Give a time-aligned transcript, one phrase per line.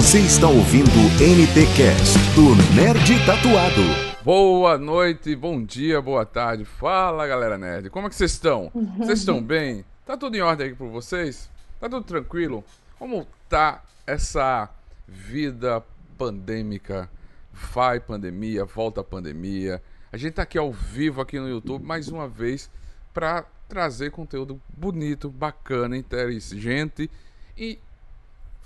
[0.00, 0.88] Você está ouvindo
[1.20, 3.82] NT Cast do Nerd Tatuado.
[4.24, 6.64] Boa noite, bom dia, boa tarde.
[6.64, 8.72] Fala galera nerd, como é que vocês estão?
[8.96, 9.84] Vocês estão bem?
[10.06, 11.50] Tá tudo em ordem aí por vocês?
[11.78, 12.64] Tá tudo tranquilo?
[12.98, 14.70] Como tá essa
[15.06, 15.84] vida
[16.16, 17.10] pandêmica?
[17.52, 19.82] Vai pandemia, volta pandemia.
[20.10, 22.70] A gente tá aqui ao vivo aqui no YouTube mais uma vez
[23.12, 27.10] para trazer conteúdo bonito, bacana, inteligente
[27.54, 27.78] e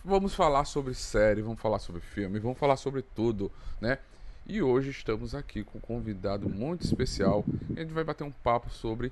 [0.04, 3.50] vamos falar sobre série, vamos falar sobre filme, vamos falar sobre tudo,
[3.80, 3.98] né?
[4.46, 7.42] E hoje estamos aqui com um convidado muito especial.
[7.74, 9.10] a gente vai bater um papo sobre,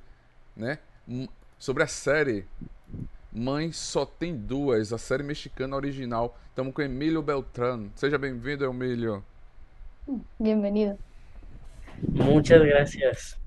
[0.54, 0.78] né,
[1.58, 2.44] sobre a série
[3.32, 6.38] Mãe Só Tem Duas, a série mexicana original.
[6.50, 7.88] Estamos com Emílio Beltrán.
[7.94, 9.24] Seja bem-vindo, Emílio.
[10.38, 10.98] Bienvenido.
[12.08, 13.38] Muchas gracias.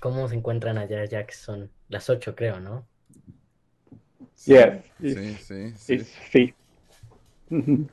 [0.00, 1.68] ¿Cómo se encuentran allá, Jackson?
[1.88, 2.86] Las ocho, creo, ¿no?
[4.40, 6.04] Sim, sim, sim.
[6.32, 7.88] sim.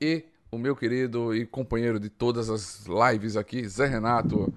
[0.00, 4.52] E o meu querido e companheiro de todas as lives aqui, Zé Renato.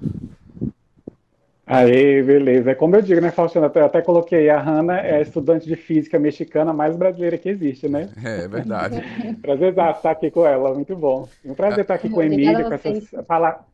[1.68, 2.72] Aí, beleza.
[2.72, 3.72] É como eu digo, né, Faustino?
[3.74, 7.90] Eu até coloquei a Hanna, é a estudante de física mexicana mais brasileira que existe,
[7.90, 8.10] né?
[8.24, 9.02] É, é verdade.
[9.42, 11.28] prazer estar aqui com ela, muito bom.
[11.44, 13.66] Um prazer estar aqui com a Emília, com essa, falar,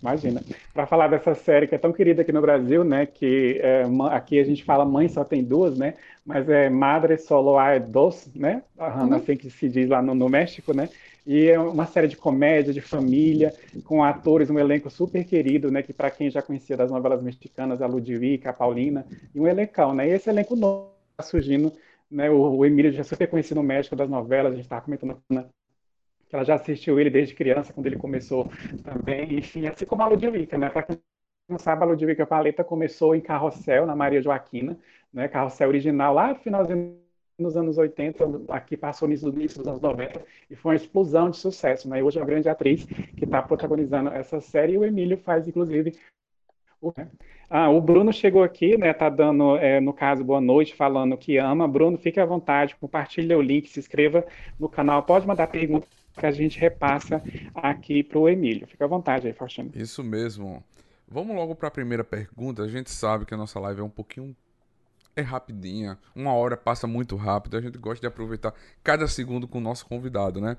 [0.00, 0.40] imagina,
[0.72, 3.06] para falar dessa série que é tão querida aqui no Brasil, né?
[3.06, 5.94] Que é, aqui a gente fala mãe só tem duas, né?
[6.26, 8.64] Mas é Madre Solo hay dos, né?
[8.76, 9.14] Uhum.
[9.14, 10.88] assim que se diz lá no, no México, né?
[11.24, 13.54] E é uma série de comédia, de família,
[13.84, 15.82] com atores, um elenco super querido, né?
[15.82, 19.94] Que para quem já conhecia das novelas mexicanas, a Ludwig, a Paulina, e um elencão,
[19.94, 20.08] né?
[20.08, 21.72] E esse elenco novo está surgindo,
[22.10, 22.28] né?
[22.28, 25.16] O, o Emílio já é super conhecido no México das novelas, a gente estava comentando
[25.30, 25.46] né?
[26.28, 28.50] que ela já assistiu ele desde criança, quando ele começou
[28.82, 30.68] também, enfim, assim como a Ludwig, né?
[30.70, 30.98] Para quem
[31.48, 34.76] não sabe, a Ludwig Paleta começou em Carrossel, na Maria Joaquina,
[35.16, 35.26] né?
[35.28, 36.94] Carrossel original, lá no finalzinho
[37.38, 41.30] nos anos 80, aqui passou nisso no início dos anos 90, e foi uma explosão
[41.30, 41.88] de sucesso.
[41.88, 41.98] Né?
[41.98, 45.48] E hoje é uma grande atriz que está protagonizando essa série, e o Emílio faz,
[45.48, 45.94] inclusive,
[46.80, 47.08] o, né?
[47.48, 48.92] ah, o Bruno chegou aqui, né?
[48.92, 51.66] Tá dando, é, no caso, boa noite, falando que ama.
[51.66, 54.24] Bruno, fique à vontade, compartilha o link, se inscreva
[54.60, 55.02] no canal.
[55.02, 55.86] Pode mandar pergunta
[56.18, 57.22] que a gente repassa
[57.54, 58.66] aqui para o Emílio.
[58.66, 59.70] Fique à vontade aí, Faustino.
[59.74, 60.62] Isso mesmo.
[61.08, 62.62] Vamos logo para a primeira pergunta.
[62.62, 64.36] A gente sabe que a nossa live é um pouquinho
[65.16, 65.98] é rapidinha.
[66.14, 67.56] Uma hora passa muito rápido.
[67.56, 68.54] A gente gosta de aproveitar
[68.84, 70.56] cada segundo com o nosso convidado, né?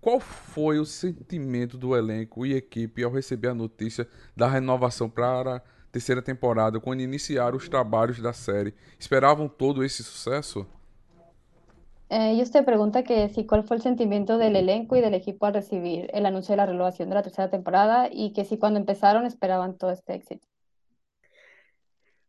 [0.00, 5.56] Qual foi o sentimento do elenco e equipe ao receber a notícia da renovação para
[5.56, 5.62] a
[5.92, 8.74] terceira temporada, quando iniciaram os trabalhos da série?
[8.98, 10.66] Esperavam todo esse sucesso?
[12.08, 15.46] Eh, y usted pregunta que si cuál fue el sentimiento del elenco y del equipo
[15.46, 18.80] al recibir el anuncio de la renovación de la tercera temporada y que si cuando
[18.80, 20.44] empezaron esperaban todo este éxito.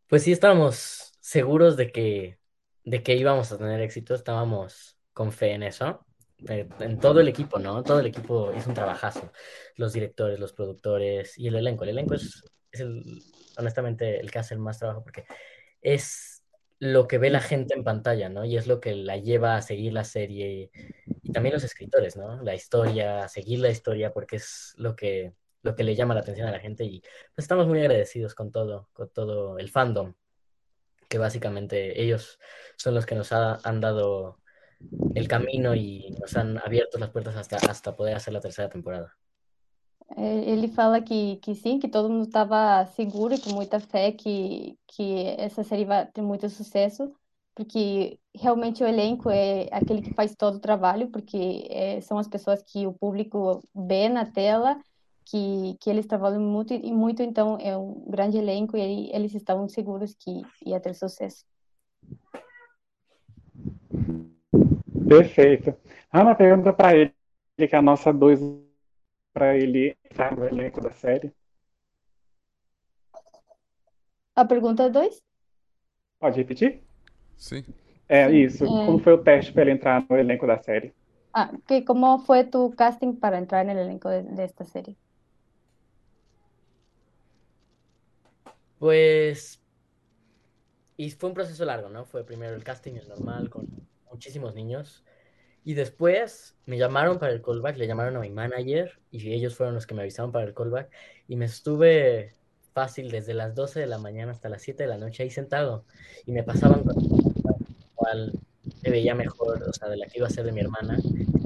[0.06, 2.38] Pues sí, estábamos seguros de que,
[2.84, 6.04] de que íbamos a tener éxito, estábamos con fe en eso,
[6.48, 7.82] eh, en todo el equipo, ¿no?
[7.84, 9.32] Todo el equipo hizo un trabajazo,
[9.76, 11.84] los directores, los productores y el elenco.
[11.84, 13.22] El elenco es, es el,
[13.56, 15.24] honestamente el que hace el más trabajo porque
[15.80, 16.42] es
[16.80, 18.44] lo que ve la gente en pantalla, ¿no?
[18.44, 20.72] Y es lo que la lleva a seguir la serie
[21.22, 22.42] y también los escritores, ¿no?
[22.42, 26.48] La historia, seguir la historia porque es lo que, lo que le llama la atención
[26.48, 30.14] a la gente y pues estamos muy agradecidos con todo, con todo el fandom
[31.12, 32.38] que básicamente ellos
[32.78, 34.38] son los que nos ha, han dado
[35.14, 39.14] el camino y nos han abierto las puertas hasta, hasta poder hacer la terceira temporada.
[40.16, 44.78] Ele fala que, que sim, que todo mundo estava seguro e com muita fé que,
[44.86, 47.14] que essa série vai ter muito sucesso,
[47.54, 52.26] porque realmente o elenco é aquele que faz todo o trabalho, porque é, são as
[52.26, 54.80] pessoas que o público vê na tela
[55.24, 59.68] que, que eles trabalham muito e muito, então é um grande elenco e eles estavam
[59.68, 61.44] seguros que ia ter sucesso.
[65.08, 65.74] Perfeito.
[66.12, 67.14] Ana pergunta para ele
[67.56, 68.40] que é a nossa dois
[69.32, 71.32] para ele estar no elenco da série.
[74.34, 75.22] A pergunta 2?
[76.18, 76.80] Pode repetir?
[77.36, 77.64] Sim.
[78.08, 78.64] É isso.
[78.64, 78.86] É...
[78.86, 80.92] Como foi o teste para ele entrar no elenco da série?
[81.34, 84.64] Ah, ¿qué, ¿cómo fue tu casting para entrar en el elenco de, de esta
[88.82, 89.62] Pues,
[90.96, 92.04] y fue un proceso largo, ¿no?
[92.04, 93.68] Fue primero el casting, el normal, con
[94.10, 95.04] muchísimos niños.
[95.62, 99.76] Y después me llamaron para el callback, le llamaron a mi manager y ellos fueron
[99.76, 100.90] los que me avisaron para el callback.
[101.28, 102.34] Y me estuve
[102.72, 105.84] fácil desde las 12 de la mañana hasta las 7 de la noche ahí sentado.
[106.26, 106.82] Y me pasaban
[107.94, 108.32] cual
[108.82, 110.98] me veía mejor, o sea, de la que iba a ser de mi hermana.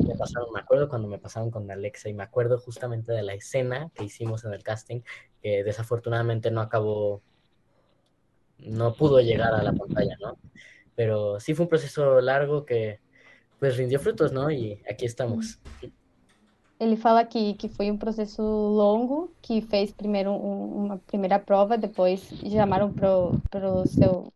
[0.07, 3.35] Me pasaron, me acuerdo cuando me pasaron con Alexa y me acuerdo justamente de la
[3.35, 5.01] escena que hicimos en el casting,
[5.43, 7.23] que desafortunadamente no acabó,
[8.59, 10.39] no pudo llegar a la pantalla, ¿no?
[10.95, 13.01] Pero sí fue un proceso largo que
[13.59, 14.51] pues rindió frutos, ¿no?
[14.51, 15.59] E aqui estamos.
[16.79, 21.79] Ele fala que, que foi um processo longo, que fez primeiro um, uma primeira prova,
[21.79, 22.21] depois
[22.51, 24.31] chamaram para o seu,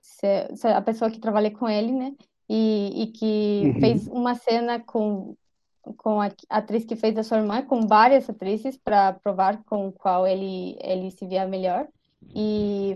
[0.00, 2.16] seu, a pessoa que trabalha com ele, né?
[2.54, 3.80] E, e que uhum.
[3.80, 5.34] fez uma cena com,
[5.96, 10.26] com a atriz que fez a sua irmã, com várias atrizes, para provar com qual
[10.26, 11.88] ele, ele se via melhor.
[12.34, 12.94] E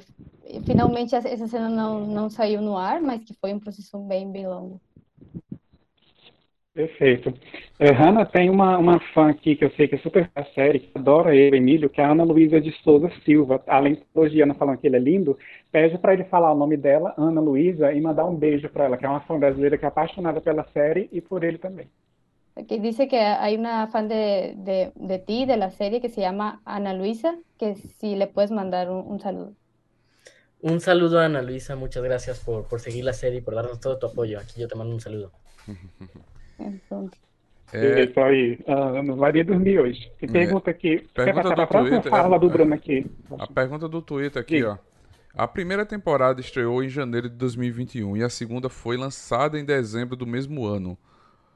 [0.66, 4.46] finalmente essa cena não, não saiu no ar, mas que foi um processo bem, bem
[4.46, 4.78] longo.
[6.76, 7.32] Perfeito.
[7.78, 10.80] É, Hanna tem uma, uma fã aqui que eu sei que é super da série,
[10.80, 13.62] que adora ele, Emílio, que é a Ana Luísa de Souza Silva.
[13.66, 15.38] Além de elogiando, falando que ele é lindo,
[15.72, 18.98] pede para ele falar o nome dela, Ana Luísa, e mandar um beijo para ela,
[18.98, 21.88] que é uma fã brasileira que é apaixonada pela série e por ele também.
[22.68, 26.20] Que dice que hay una fan de, de, de ti, de la serie, que se
[26.20, 29.54] llama Ana Luisa, que si le puedes mandar un, un saludo.
[30.60, 33.80] Un saludo a Ana Luisa, muchas gracias por, por seguir la serie y por darnos
[33.80, 34.38] todo tu apoyo.
[34.38, 35.32] Aquí yo te mando un saludo.
[37.72, 38.04] É...
[38.04, 40.10] Isso aí, ah, não vai dormir hoje.
[40.18, 41.04] Tem pergunta aqui.
[41.12, 41.66] Pergunta do?
[41.66, 43.06] Twitter, fala do Bruno aqui.
[43.38, 44.64] A pergunta do Twitter aqui, Sim.
[44.64, 44.78] ó.
[45.34, 50.16] A primeira temporada estreou em janeiro de 2021 e a segunda foi lançada em dezembro
[50.16, 50.96] do mesmo ano,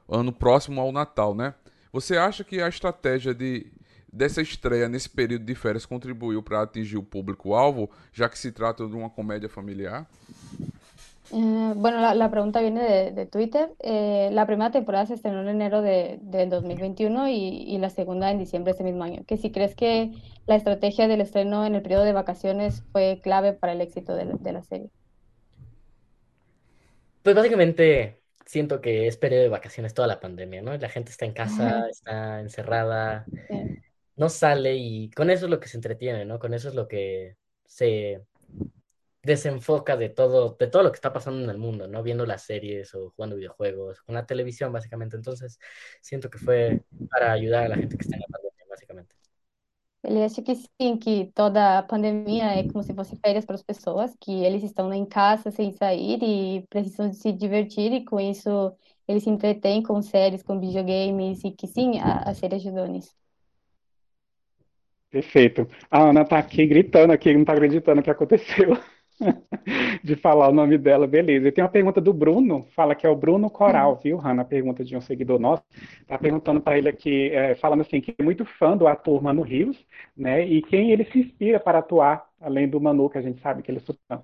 [0.07, 1.55] ano próximo ao Natal, né?
[1.91, 3.65] Você acha que a estratégia de
[4.13, 8.85] dessa estreia nesse período de férias contribuiu para atingir o público-alvo, já que se trata
[8.85, 10.05] de uma comédia familiar?
[11.33, 13.69] Eh, bueno, la, pregunta viene de, Twitter.
[13.79, 18.39] Eh, la primera temporada se estrenó en enero de, del 2021 y, la segunda en
[18.39, 19.23] diciembre de ese mismo año.
[19.25, 20.11] Que si crees que
[20.45, 24.51] la estrategia del estreno en el periodo de vacaciones fue clave para el éxito de
[24.51, 24.89] la, serie.
[27.23, 30.75] Pues básicamente siento que es periodo de vacaciones toda la pandemia, ¿no?
[30.75, 33.25] La gente está en casa, está encerrada,
[34.17, 36.39] no sale y con eso es lo que se entretiene, ¿no?
[36.39, 38.21] Con eso es lo que se
[39.23, 42.03] desenfoca de todo, de todo lo que está pasando en el mundo, ¿no?
[42.03, 45.15] Viendo las series o jugando videojuegos, con la televisión, básicamente.
[45.15, 45.59] Entonces,
[46.01, 49.15] siento que foi para ajudar a la gente que está na pandemia, basicamente.
[50.03, 53.61] Ele acha que sim, que toda a pandemia é como se fosse férias para as
[53.63, 58.75] pessoas, que eles estão em casa sem sair e precisam se divertir, e com isso
[59.07, 63.13] eles se entretêm com séries, com videogames, e que sim, a, a série ajudou nisso.
[65.11, 65.67] Perfeito.
[65.89, 68.77] A Ana tá aqui gritando aqui, não tá acreditando o que aconteceu.
[70.03, 71.47] de falar o nome dela, beleza.
[71.47, 74.43] E tem uma pergunta do Bruno, fala que é o Bruno Coral, viu, Hanna?
[74.43, 75.63] Pergunta de um seguidor nosso.
[76.07, 79.41] Tá perguntando para ele aqui, é, falando assim, que é muito fã do ator Mano
[79.41, 79.77] Rios,
[80.15, 80.45] né?
[80.45, 83.71] E quem ele se inspira para atuar, além do Manu, que a gente sabe que
[83.71, 84.19] ele é super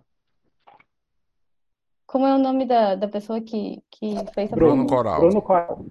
[2.05, 4.95] Como é o nome da, da pessoa que, que fez a Bruno pergunta?
[4.95, 5.19] Coral.
[5.19, 5.85] Bruno Coral.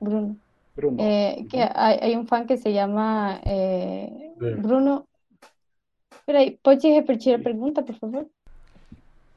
[0.00, 0.36] Bruno.
[0.74, 0.98] Bruno.
[1.00, 4.10] É, que há, um fã que se chama é,
[4.58, 5.06] Bruno
[6.26, 8.26] Peraí, pode repetir a pergunta, por favor?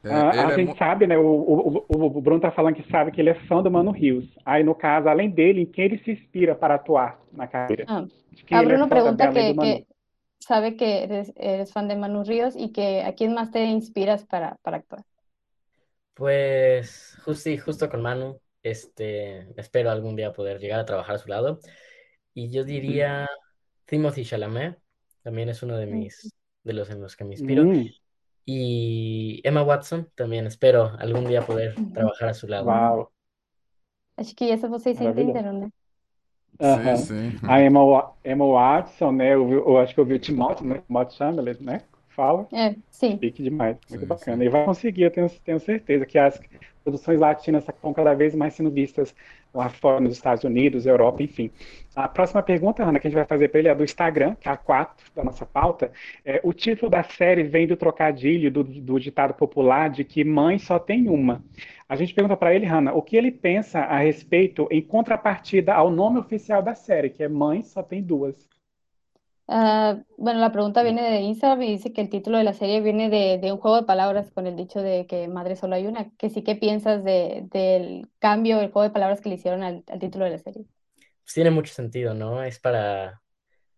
[0.04, 0.76] É, ah, a é gente é...
[0.76, 1.18] sabe, né?
[1.18, 4.26] O, o, o, Bruno tá falando que sabe que ele é fã do Mano Rios.
[4.44, 7.86] Aí, no caso, além dele, em quem ele se inspira para atuar na carreira?
[7.88, 8.06] Ah.
[8.52, 9.88] A Bruno é pergunta que, que,
[10.40, 14.26] sabe que eres, eres, fan de Manu Ríos y que a quién más te inspiras
[14.26, 15.04] para, para actuar.
[16.16, 21.30] Pues sí, justo con Manu, este, espero algún día poder llegar a trabajar a su
[21.30, 21.60] lado.
[22.34, 23.28] Y yo diría
[23.86, 24.78] Timothy Chalamet,
[25.22, 27.64] también es uno de mis de los en los que me inspiro.
[27.64, 27.90] Mm.
[28.46, 32.68] Y Emma Watson también espero algún dia poder trabalhar a seu lado.
[32.68, 33.12] Uau.
[34.18, 35.70] Acho que essa vocês entenderam, né?
[36.60, 36.98] Uhum.
[36.98, 37.40] Sim, sim.
[37.48, 39.34] A Emma, Emma Watson, né?
[39.34, 40.82] Eu, eu, acho que eu vi o Timóteo, né?
[40.86, 41.82] Timóteo Chamberlain, né?
[42.20, 42.46] Fala.
[42.52, 43.18] É, sim.
[43.18, 44.38] Fique demais, muito sim, bacana.
[44.40, 44.44] Sim.
[44.44, 46.38] E vai conseguir, eu tenho, tenho certeza que as
[46.84, 49.16] produções latinas estão cada vez mais sendo vistas
[49.54, 51.50] lá fora, nos Estados Unidos, Europa, enfim.
[51.96, 54.50] A próxima pergunta, Ana, que a gente vai fazer para ele é do Instagram, que
[54.50, 55.94] é a 4 da nossa pauta.
[56.26, 60.60] É, o título da série vem do trocadilho do, do ditado popular de que mãe
[60.60, 61.42] só tem uma.
[61.88, 65.90] A gente pergunta para ele, Hanna, o que ele pensa a respeito em contrapartida ao
[65.90, 68.36] nome oficial da série, que é Mãe Só Tem Duas.
[69.52, 72.82] Uh, bueno, la pregunta viene de Instagram y dice que el título de la serie
[72.82, 75.88] viene de, de, un juego de palabras con el dicho de que madre solo hay
[75.88, 76.12] una.
[76.18, 79.84] Que sí, ¿qué piensas de, del cambio, el juego de palabras que le hicieron al,
[79.88, 80.66] al título de la serie?
[81.24, 82.44] Pues tiene mucho sentido, ¿no?
[82.44, 83.24] Es para,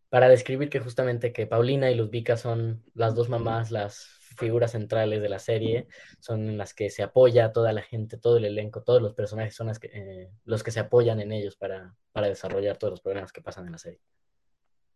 [0.09, 5.21] para describir que justamente que Paulina y Ludvika son las dos mamás, las figuras centrales
[5.21, 5.87] de la serie,
[6.19, 9.55] son en las que se apoya toda la gente, todo el elenco, todos los personajes
[9.55, 13.01] son las que, eh, los que se apoyan en ellos para, para desarrollar todos los
[13.01, 14.01] problemas que pasan en la serie.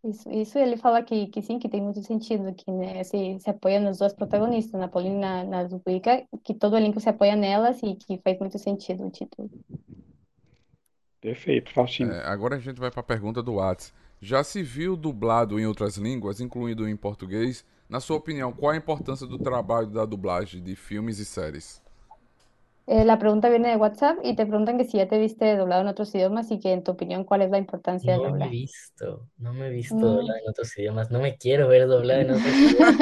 [0.05, 3.49] Isso, isso ele fala que, que sim, que tem muito sentido, que né, se, se
[3.49, 7.35] apoia nos dois protagonistas, na Paulina e na, na Zubuica, que todo elenco se apoia
[7.35, 9.49] nelas e que faz muito sentido o título.
[11.19, 12.11] Perfeito, Faustino.
[12.11, 13.91] É, agora a gente vai para a pergunta do Whats.
[14.21, 17.65] Já se viu dublado em outras línguas, incluindo em português?
[17.89, 21.81] Na sua opinião, qual a importância do trabalho da dublagem de filmes e séries?
[22.87, 25.81] Eh, la pregunta viene de WhatsApp y te preguntan que si ya te viste doblado
[25.81, 28.45] en otros idiomas y que en tu opinión, ¿cuál es la importancia del No me
[28.45, 32.21] he visto, no me he visto doblada en otros idiomas, no me quiero ver doblada
[32.21, 32.95] en otros idiomas.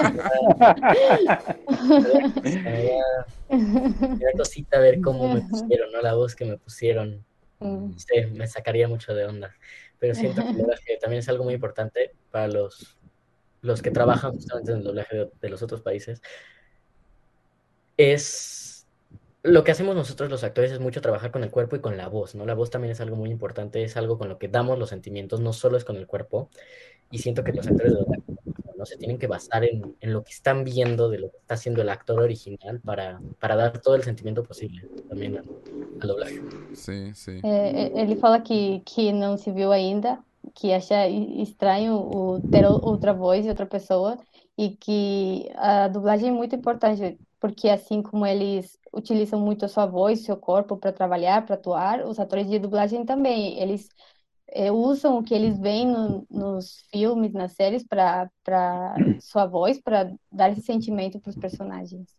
[2.44, 6.02] Me da, me da cosita ver cómo me pusieron, ¿no?
[6.02, 7.26] La voz que me pusieron.
[7.60, 9.54] Mm, Sí, me sacaría mucho de onda.
[10.00, 12.98] Pero siento que el doblaje también es algo muy importante para los,
[13.62, 16.22] los que trabajan justamente en el doblaje de, de los otros países.
[17.98, 18.73] Es
[19.44, 22.08] lo que hacemos nosotros los actores es mucho trabajar con el cuerpo y con la
[22.08, 22.46] voz, ¿no?
[22.46, 25.42] La voz también es algo muy importante, es algo con lo que damos los sentimientos,
[25.42, 26.50] no solo es con el cuerpo.
[27.12, 28.24] Y siento que los actores de doblaje
[28.78, 31.56] no se tienen que basar en, en lo que están viendo de lo que está
[31.56, 35.46] haciendo el actor original para, para dar todo el sentimiento posible también al,
[36.02, 36.42] al doblaje.
[36.74, 37.42] Sim, sim.
[37.44, 40.20] É, é, ele fala que, que não se viu ainda,
[40.56, 44.18] que acha estranho o, ter outra voz e outra pessoa,
[44.58, 49.86] e que a dublagem é muito importante, porque assim como eles utilizam muito a sua
[49.86, 53.90] voz, seu corpo para trabalhar, para atuar, os atores de dublagem também, eles
[54.50, 58.30] é, usam o que eles veem no- nos filmes, nas séries, para
[59.20, 62.16] sua voz, para dar esse sentimento para os personagens.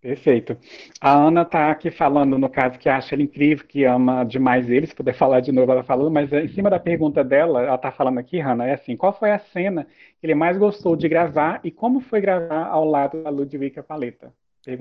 [0.00, 0.58] Perfeito.
[1.00, 4.84] A Ana está aqui falando, no caso, que acha ele incrível, que ama demais ele.
[4.86, 7.76] Se puder falar de novo, ela falando, mas eh, em cima da pergunta dela, ela
[7.76, 9.86] está falando aqui, Hannah, é assim: qual foi a cena
[10.20, 14.34] que ele mais gostou de gravar e como foi gravar ao lado da Ludwika Paleta?
[14.64, 14.78] Eh,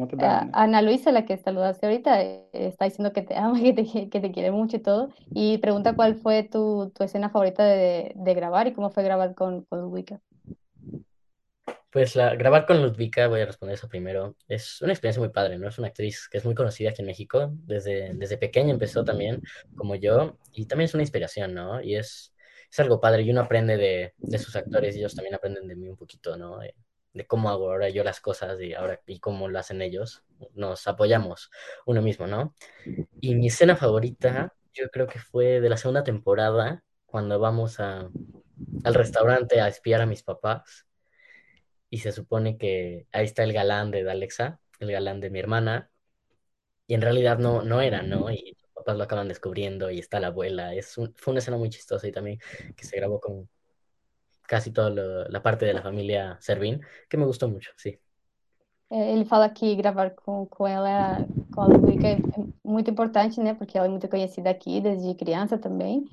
[0.53, 0.81] Ana.
[0.81, 4.31] Luisa, la que saludaste ahorita, eh, está diciendo que te ama, que te, que te
[4.31, 8.67] quiere mucho y todo, y pregunta cuál fue tu, tu escena favorita de, de grabar
[8.67, 10.21] y cómo fue grabar con, con Wicca.
[11.91, 15.57] Pues la, grabar con Ludvika, voy a responder eso primero, es una experiencia muy padre,
[15.57, 15.67] ¿no?
[15.67, 19.41] Es una actriz que es muy conocida aquí en México, desde, desde pequeña empezó también,
[19.75, 21.81] como yo, y también es una inspiración, ¿no?
[21.81, 22.33] Y es,
[22.71, 25.75] es algo padre, y uno aprende de, de sus actores, y ellos también aprenden de
[25.75, 26.59] mí un poquito, ¿no?
[26.59, 26.75] De,
[27.13, 30.87] de cómo hago ahora yo las cosas y ahora y cómo lo hacen ellos, nos
[30.87, 31.51] apoyamos
[31.85, 32.55] uno mismo, ¿no?
[33.21, 38.09] Y mi escena favorita, yo creo que fue de la segunda temporada, cuando vamos a,
[38.83, 40.87] al restaurante a espiar a mis papás
[41.89, 45.91] y se supone que ahí está el galán de Alexa, el galán de mi hermana,
[46.87, 48.31] y en realidad no, no era, ¿no?
[48.31, 50.75] Y papás lo acaban descubriendo y está la abuela.
[50.75, 52.39] Es un- fue una escena muy chistosa y también
[52.75, 53.49] que se grabó con
[54.51, 57.99] casi toda lo- la parte de la familia Servín, que me gustó mucho, sí.
[58.89, 63.39] Eh, Ele fala que gravar com, com ela, com a Ludwika, é é muito importante,
[63.41, 63.53] né?
[63.53, 66.09] Porque ela é muito conhecida aqui desde criança também.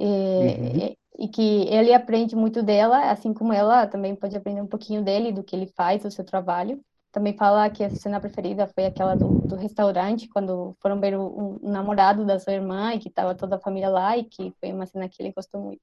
[0.00, 0.06] E,
[0.38, 0.90] Uhum.
[0.92, 5.02] e- e que ele aprende muito dela, assim como ela também pode aprender um pouquinho
[5.04, 6.80] dele, do que ele faz, do seu trabalho.
[7.12, 11.22] Também fala que a cena preferida foi aquela do, do restaurante, quando foram ver o,
[11.62, 14.52] um, um namorado da sua irmã e que estava toda a família lá, e que
[14.60, 15.82] foi uma cena que ele gostou muito.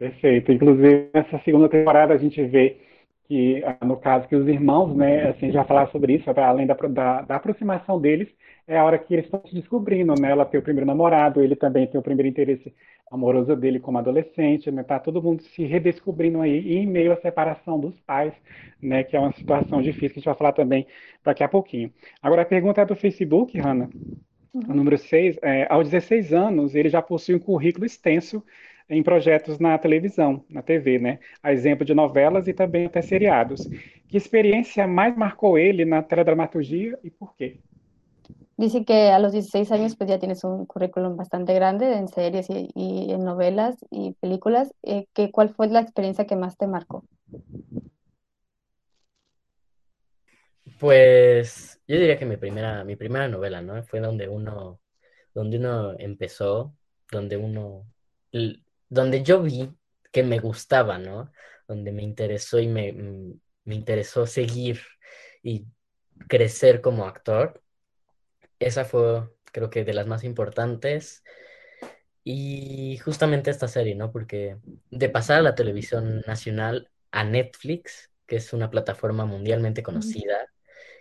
[0.00, 0.50] Perfeito.
[0.50, 2.78] Inclusive, nessa segunda temporada a gente vê
[3.28, 6.72] que, ah, no caso, que os irmãos, né, assim, já falar sobre isso, além da,
[6.74, 8.26] da, da aproximação deles,
[8.66, 10.30] é a hora que eles estão se descobrindo, né?
[10.30, 12.74] Ela tem o primeiro namorado, ele também tem o primeiro interesse
[13.12, 14.82] amoroso dele como adolescente, né?
[14.82, 18.32] Tá todo mundo se redescobrindo aí, e em meio à separação dos pais,
[18.80, 19.04] né?
[19.04, 20.86] Que é uma situação difícil que a gente vai falar também
[21.22, 21.92] daqui a pouquinho.
[22.22, 23.90] Agora, a pergunta é do Facebook, Hanna.
[24.54, 28.42] O número 6, é, aos 16 anos, ele já possui um currículo extenso
[28.90, 31.18] em projetos na televisão, na TV, né?
[31.42, 33.66] A exemplo de novelas e também até seriados.
[34.08, 37.60] Que experiência mais marcou ele na teledramaturgia e por quê?
[38.58, 42.50] Dice que a los 16 años pues ya tienes un currículum bastante grande en series
[42.50, 44.74] y, y en novelas y películas.
[44.82, 47.04] Eh, que, ¿cuál fue la experiencia que más te marcó?
[50.78, 53.82] Pues yo diría que mi primera, mi primera novela, ¿no?
[53.84, 54.80] Fue donde uno,
[55.34, 56.74] donde uno empezó,
[57.10, 57.86] donde uno,
[58.90, 59.70] donde yo vi
[60.12, 61.32] que me gustaba, ¿no?
[61.66, 64.80] Donde me interesó y me, mm, me interesó seguir
[65.42, 65.66] y
[66.28, 67.62] crecer como actor.
[68.58, 71.24] Esa fue, creo que, de las más importantes.
[72.24, 74.12] Y justamente esta serie, ¿no?
[74.12, 74.58] Porque
[74.90, 80.46] de pasar a la televisión nacional a Netflix, que es una plataforma mundialmente conocida,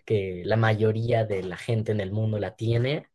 [0.06, 3.10] que la mayoría de la gente en el mundo la tiene,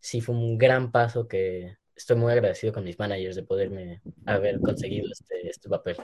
[0.00, 4.60] sí fue un gran paso que estoy muy agradecido con mis managers de poderme haber
[4.60, 5.96] conseguido este, este papel.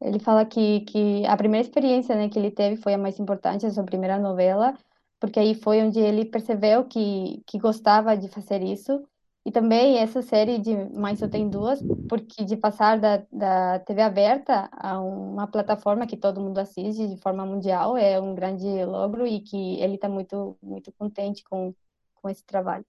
[0.00, 3.66] Ele fala que, que a primeira experiência né, que ele teve foi a mais importante,
[3.66, 4.74] a sua primeira novela,
[5.20, 9.06] porque aí foi onde ele percebeu que, que gostava de fazer isso.
[9.44, 14.02] E também essa série de Mãe Só Tem Duas, porque de passar da, da TV
[14.02, 19.26] aberta a uma plataforma que todo mundo assiste de forma mundial é um grande logro
[19.26, 21.74] e que ele está muito, muito contente com,
[22.14, 22.84] com esse trabalho.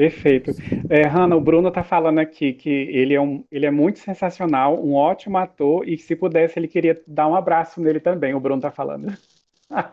[0.00, 0.52] Perfeito.
[0.88, 4.82] É, Hanna, o Bruno está falando aqui que ele é, um, ele é muito sensacional,
[4.82, 8.56] um ótimo ator, e se pudesse, ele queria dar um abraço nele também, o Bruno
[8.56, 9.14] está falando.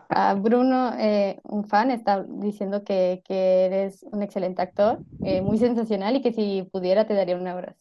[0.08, 5.58] Ah, Bruno, eh, un fan, está diciendo que, que eres un excelente actor, eh, muy
[5.58, 7.78] sensacional y que si pudiera te daría un abrazo.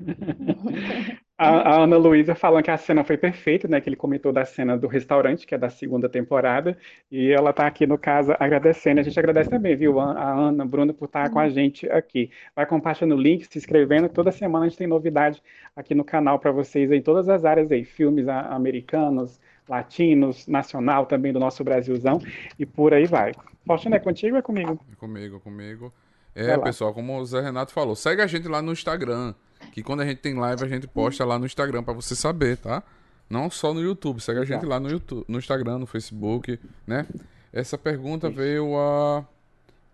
[1.38, 3.78] A, a Ana Luísa falando que a cena foi perfeita, né?
[3.78, 6.78] Que ele comentou da cena do restaurante, que é da segunda temporada,
[7.10, 9.00] e ela está aqui no caso agradecendo.
[9.00, 12.30] A gente agradece também, viu, a Ana, Bruno, por estar com a gente aqui.
[12.54, 14.08] Vai compartilhando o link, se inscrevendo.
[14.08, 15.42] Toda semana a gente tem novidade
[15.74, 19.38] aqui no canal para vocês em todas as áreas aí, filmes americanos,
[19.68, 22.18] latinos, nacional também do nosso Brasilzão,
[22.58, 23.32] e por aí vai.
[23.66, 24.80] Faustino, é contigo ou é comigo?
[24.90, 25.92] É comigo, comigo.
[26.34, 29.34] É, pessoal, como o Zé Renato falou, segue a gente lá no Instagram.
[29.72, 32.56] Que quando a gente tem live, a gente posta lá no Instagram para você saber,
[32.56, 32.82] tá?
[33.28, 37.06] Não só no YouTube, segue a gente lá no YouTube, no Instagram, no Facebook, né?
[37.52, 39.26] Essa pergunta veio a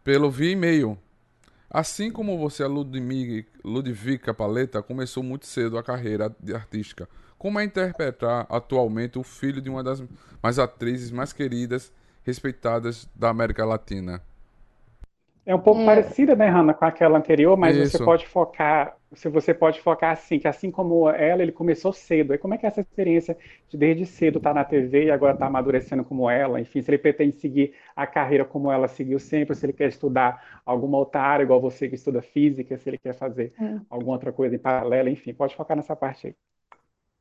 [0.04, 0.98] pelo via e-mail.
[1.70, 8.46] Assim como você, a Ludvica Paleta, começou muito cedo a carreira artística, como é interpretar
[8.50, 10.02] atualmente o filho de uma das
[10.42, 11.90] mais atrizes mais queridas,
[12.22, 14.22] respeitadas da América Latina?
[15.44, 15.84] É um pouco é.
[15.84, 17.98] parecida, né, Hanna, com aquela anterior, mas Isso.
[17.98, 22.32] você pode focar, se você pode focar assim, que assim como ela, ele começou cedo.
[22.32, 23.36] Aí como é que é essa experiência
[23.68, 26.60] de desde cedo estar tá na TV e agora estar tá amadurecendo como ela?
[26.60, 30.60] Enfim, se ele pretende seguir a carreira como ela seguiu sempre, se ele quer estudar
[30.64, 33.80] alguma outra área, igual você que estuda física, se ele quer fazer é.
[33.90, 36.34] alguma outra coisa em paralelo, enfim, pode focar nessa parte aí.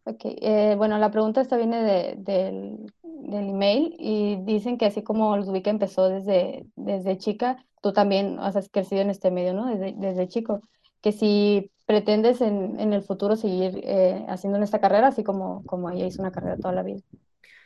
[0.03, 5.03] Ok, eh, bueno, la pregunta esta viene de, del, del, email y dicen que así
[5.03, 9.67] como Ludwika empezó desde, desde chica, tú también has crecido en este medio, ¿no?
[9.67, 10.61] Desde, desde chico.
[11.01, 15.63] Que si pretendes en, en el futuro seguir eh, haciendo en esta carrera, así como,
[15.65, 17.01] como ella hizo una carrera toda la vida.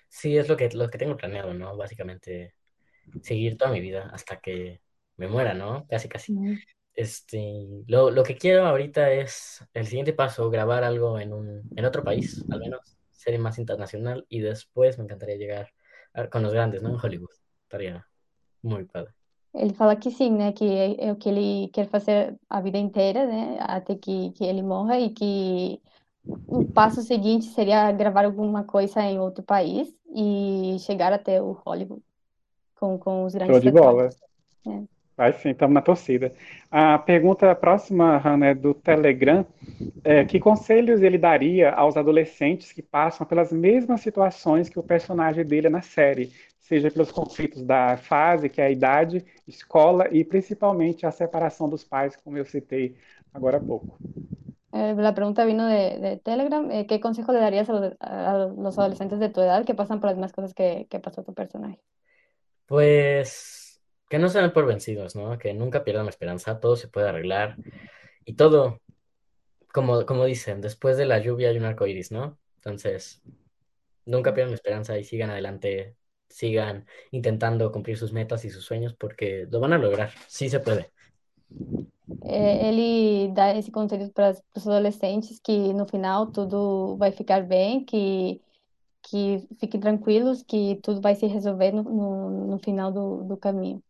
[0.09, 1.77] Sí, es lo que, lo que tengo planeado, ¿no?
[1.77, 2.53] Básicamente,
[3.21, 4.81] seguir toda mi vida hasta que
[5.17, 5.85] me muera, ¿no?
[5.87, 6.33] Casi, casi.
[6.95, 11.85] Este, lo, lo, que quiero ahorita es el siguiente paso, grabar algo en, un, en
[11.85, 15.73] otro país, al menos ser más internacional, y después me encantaría llegar
[16.13, 16.89] a, con los grandes, ¿no?
[16.89, 17.31] En Hollywood.
[17.63, 18.07] Estaría
[18.61, 19.11] muy padre.
[19.53, 20.51] Ele fala que sim, né?
[20.51, 23.57] Que é, o que ele quer fazer a vida inteira, né?
[23.61, 25.81] Até que, que ele morra e que
[26.47, 32.03] o passo seguinte seria gravar alguma coisa em outro país e chegar até o Hollywood
[32.75, 34.09] com, com os grandes Show de bola.
[34.67, 34.94] É.
[35.17, 36.33] Vai sim, estamos na torcida.
[36.69, 39.45] A pergunta próxima, Hannah, é do Telegram.
[40.03, 45.45] É, que conselhos ele daria aos adolescentes que passam pelas mesmas situações que o personagem
[45.45, 50.23] dele é na série, seja pelos conflitos da fase, que é a idade, escola e
[50.23, 52.95] principalmente a separação dos pais, como eu citei
[53.33, 53.97] agora há pouco?
[54.73, 56.69] Eh, la pregunta vino de, de Telegram.
[56.71, 60.01] Eh, ¿Qué consejo le darías a los, a los, adolescentes de tu edad que pasan
[60.01, 61.79] por las mismas cosas que, que pasó tu personaje?
[62.65, 63.64] Pues
[64.15, 65.37] que no se den por vencidos, ¿no?
[65.37, 67.57] Que nunca pierdan la esperanza, todo se puede arreglar
[68.23, 68.79] y todo,
[69.73, 72.37] como, como dicen, después de la lluvia hay un arco iris, ¿no?
[72.55, 73.21] Entonces,
[74.05, 75.97] nunca pierdan la esperanza y sigan adelante,
[76.29, 80.61] sigan intentando cumplir sus metas y sus sueños porque lo van a lograr, sí se
[80.61, 80.89] puede.
[82.23, 87.83] É, ele dá esse conselho para os adolescentes que no final tudo vai ficar bem,
[87.83, 88.39] que
[89.01, 93.83] que fiquem tranquilos, que tudo vai se resolver no, no, no final do, do caminho.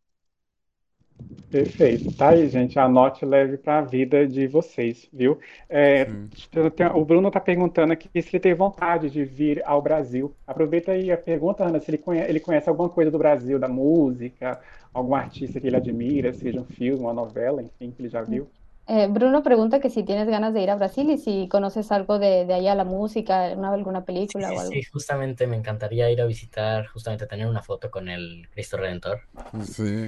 [1.50, 2.12] Perfeito.
[2.14, 2.78] Tá aí, gente.
[2.78, 5.40] Anote e leve para a vida de vocês, viu?
[5.70, 6.18] É,
[6.94, 10.36] o Bruno está perguntando aqui se ele tem vontade de vir ao Brasil.
[10.46, 13.70] Aproveita aí a pergunta, Ana, se ele conhece, ele conhece alguma coisa do Brasil, da
[13.70, 14.62] música,
[14.94, 18.52] algum artista que ele admira, seja um filme, uma novela, enfim, que ele já viu.
[18.88, 22.20] Eh, Bruno pregunta que si tienes ganas de ir a Brasil y si conoces algo
[22.20, 24.72] de, de allá, la música, una, alguna película sí, o algo.
[24.72, 29.22] Sí, justamente me encantaría ir a visitar, justamente tener una foto con el Cristo Redentor.
[29.64, 30.08] Sí.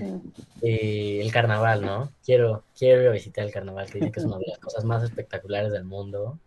[0.61, 2.11] Y el carnaval, ¿no?
[2.23, 4.85] Quiero, quiero ir a visitar el carnaval, que dicen que es una de las cosas
[4.85, 6.37] más espectaculares del mundo.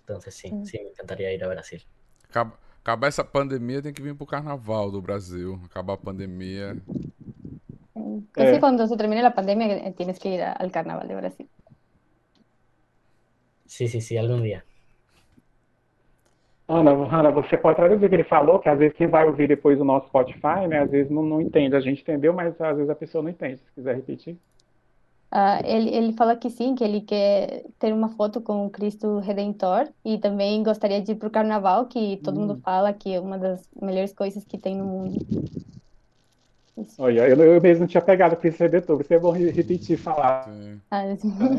[0.00, 1.82] Entonces sí, sí, me encantaría ir a Brasil.
[2.30, 5.58] Acaba, acaba essa pandemia, tem que vir pro carnaval do Brasil.
[5.64, 6.76] Acabar a pandemia.
[8.32, 11.48] Casi cuando se termine la pandemia tienes que ir al carnaval de Brasil.
[13.66, 14.64] Sí, sí, sí, algún día.
[16.68, 19.46] Ana, Ana, você pode traduzir o que ele falou, que às vezes quem vai ouvir
[19.46, 21.76] depois o nosso Spotify, né, às vezes não, não entende.
[21.76, 23.58] A gente entendeu, mas às vezes a pessoa não entende.
[23.58, 24.36] Se quiser repetir.
[25.32, 29.18] Uh, ele, ele fala que sim, que ele quer ter uma foto com o Cristo
[29.18, 32.40] Redentor e também gostaria de ir para o Carnaval, que todo hum.
[32.42, 35.24] mundo fala que é uma das melhores coisas que tem no mundo.
[36.98, 40.46] Olha, eu, eu mesmo não tinha pegado Cristo Redentor, você é bom repetir falar.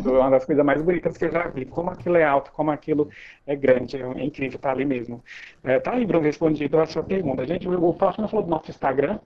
[0.05, 1.65] É uma das coisas mais bonitas que eu já vi.
[1.65, 3.09] Como aquilo é alto, como aquilo
[3.45, 5.23] é grande, é incrível estar tá ali mesmo.
[5.63, 7.47] É, tá aí, Bruno, respondido a sua pergunta.
[7.47, 9.19] Gente, o Faustino falou do nosso Instagram,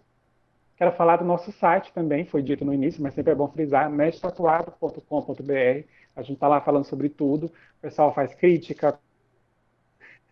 [0.81, 3.87] Quero falar do nosso site também, foi dito no início, mas sempre é bom frisar,
[3.87, 5.85] mestratatuado.com.br.
[6.15, 7.45] A gente está lá falando sobre tudo.
[7.45, 8.99] O pessoal faz crítica,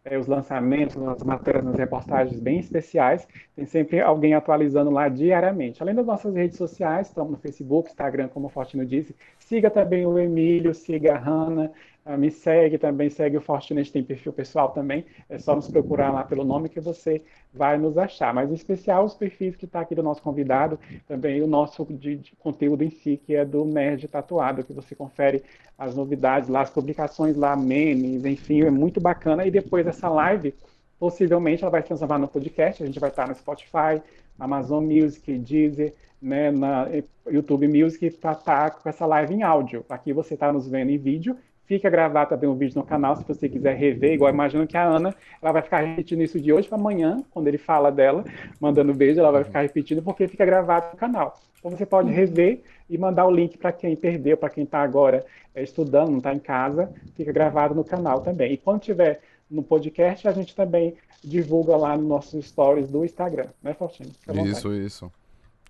[0.09, 3.27] é, os lançamentos, as matérias, as reportagens bem especiais.
[3.55, 5.81] Tem sempre alguém atualizando lá diariamente.
[5.81, 9.15] Além das nossas redes sociais, estamos no Facebook, Instagram, como o Fortino disse.
[9.37, 11.71] Siga também o Emílio, siga a Hanna,
[12.17, 15.05] me segue também, segue o Fortunate, tem perfil pessoal também.
[15.29, 17.21] É só nos procurar lá pelo nome que você
[17.53, 18.33] vai nos achar.
[18.33, 22.15] Mas em especial os perfis que está aqui do nosso convidado, também o nosso de,
[22.15, 25.43] de, conteúdo em si, que é do Nerd Tatuado, que você confere
[25.77, 29.45] as novidades lá, as publicações lá, memes, enfim, é muito bacana.
[29.45, 30.53] E depois dessa live,
[30.99, 34.01] possivelmente ela vai se transformar no podcast, a gente vai estar no Spotify,
[34.39, 36.87] Amazon Music, Deezer, né, na
[37.31, 39.85] YouTube Music para estar tá com essa live em áudio.
[39.89, 41.37] Aqui você está nos vendo em vídeo
[41.69, 44.83] Fica gravado também um vídeo no canal, se você quiser rever, igual imagino que a
[44.83, 48.25] Ana, ela vai ficar repetindo isso de hoje para amanhã, quando ele fala dela,
[48.59, 51.39] mandando beijo, ela vai ficar repetindo porque fica gravado no canal.
[51.59, 55.23] Então você pode rever e mandar o link para quem perdeu, para quem está agora
[55.53, 58.51] é, estudando, não está em casa, fica gravado no canal também.
[58.51, 63.45] E quando tiver no podcast, a gente também divulga lá nos nossos stories do Instagram,
[63.61, 64.09] né, Faustino?
[64.43, 65.11] Isso, isso.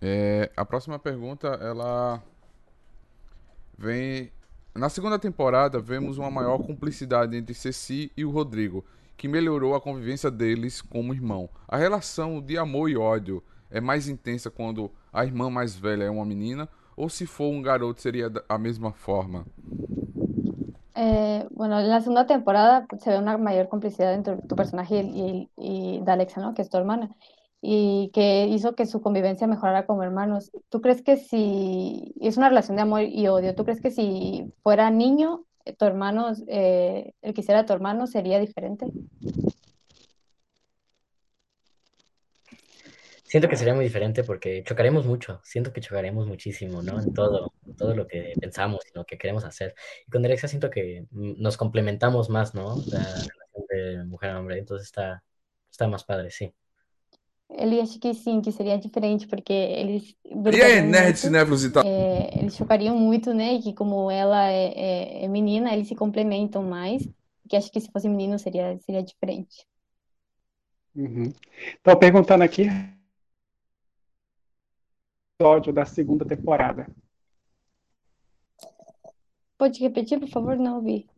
[0.01, 2.23] É, a próxima pergunta, ela
[3.77, 4.31] vem
[4.75, 8.85] na segunda temporada, vemos uma maior cumplicidade entre Ceci e o Rodrigo,
[9.17, 11.49] que melhorou a convivência deles como irmão.
[11.67, 16.09] A relação de amor e ódio é mais intensa quando a irmã mais velha é
[16.09, 19.45] uma menina, ou se for um garoto seria a mesma forma?
[20.95, 25.49] Eh, bueno, en la segunda temporada se ve una mayor complicidad entre tu personaje y,
[25.57, 26.53] y, y de Alexa, ¿no?
[26.53, 27.09] Que es tu hermana.
[27.61, 30.51] Y que hizo que su convivencia mejorara como hermanos.
[30.69, 34.51] ¿Tú crees que si es una relación de amor y odio, tú crees que si
[34.63, 38.87] fuera niño, eh, tu hermano, eh, el que hiciera tu hermano, sería diferente?
[43.23, 46.99] Siento que sería muy diferente porque chocaremos mucho, siento que chocaremos muchísimo, ¿no?
[46.99, 49.75] En todo, todo lo que pensamos y lo que queremos hacer.
[50.07, 52.77] Y con Alexia siento que nos complementamos más, ¿no?
[52.87, 55.23] La relación de mujer a hombre, entonces está,
[55.69, 56.51] está más padre, sí.
[57.51, 60.15] Ele acha que sim, que seria diferente, porque eles.
[60.53, 61.83] E aí, nerds cinéfilos e tal?
[61.83, 63.53] É, eles chocariam muito, né?
[63.53, 67.07] E que como ela é, é, é, menina, eles se complementam mais.
[67.49, 69.65] Que acho que se fosse menino seria, seria diferente.
[70.95, 71.33] Uhum.
[71.81, 72.67] Então, perguntando aqui.
[75.39, 76.87] Episódio da segunda temporada.
[79.57, 80.55] Pode repetir, por favor?
[80.55, 81.09] Não ouvi.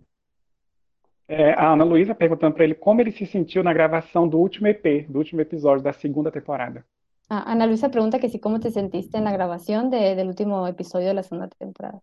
[1.33, 4.67] É, a Ana Luísa perguntando para ele como ele se sentiu na gravação do último
[4.67, 6.85] EP, do último episódio da segunda temporada.
[7.29, 10.67] Ah, Ana Luisa pregunta que si cómo te sentiste en la grabación de, del último
[10.67, 12.01] episodio de la segunda temporada.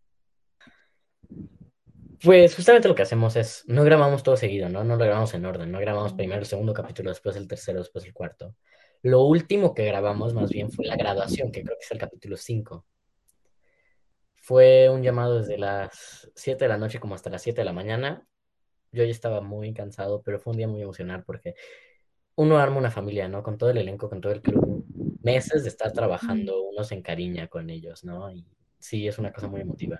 [2.24, 4.82] Pues justamente lo que hacemos es, no grabamos todo seguido, ¿no?
[4.82, 8.06] No lo grabamos en orden, no grabamos primero el segundo capítulo, después el tercero, después
[8.06, 8.54] el cuarto.
[9.02, 12.38] Lo último que grabamos más bien fue la graduación, que creo que es el capítulo
[12.38, 12.86] 5.
[14.36, 17.74] Fue un llamado desde las 7 de la noche como hasta las 7 de la
[17.74, 18.26] mañana
[18.92, 21.54] yo ya estaba muy cansado, pero fue un día muy emocional porque
[22.36, 23.42] uno arma una familia, ¿no?
[23.42, 24.84] Con todo el elenco, con todo el club,
[25.22, 28.30] meses de estar trabajando, uno se encariña con ellos, ¿no?
[28.30, 28.44] Y
[28.78, 29.98] sí, es uma coisa muito emotiva.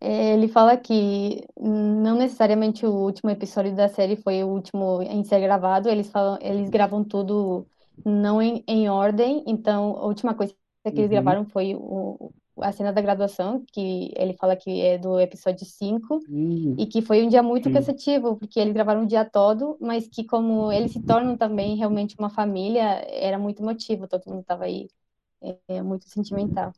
[0.00, 5.40] Ele fala que não necessariamente o último episódio da série foi o último em ser
[5.40, 7.66] gravado, eles falam, eles gravam tudo
[8.04, 11.08] não em, em ordem, então a última coisa que eles uhum.
[11.08, 16.20] gravaram foi o, a cena da graduação, que ele fala que é do episódio 5,
[16.28, 16.76] uhum.
[16.78, 17.74] e que foi um dia muito uhum.
[17.74, 22.16] cansativo, porque eles gravaram o dia todo, mas que como eles se tornam também realmente
[22.18, 24.88] uma família, era muito emotivo, todo mundo estava aí
[25.68, 26.72] é, muito sentimental.